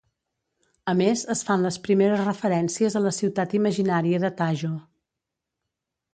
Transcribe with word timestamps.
A 0.93 0.95
més 1.01 1.21
es 1.33 1.43
fan 1.49 1.65
les 1.67 1.77
primeres 1.87 2.23
referències 2.29 2.97
a 3.01 3.03
la 3.05 3.13
ciutat 3.19 3.55
imaginària 3.61 4.25
de 4.27 4.35
Tajo. 4.43 4.73